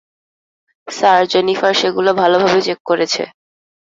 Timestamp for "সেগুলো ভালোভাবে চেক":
1.81-2.79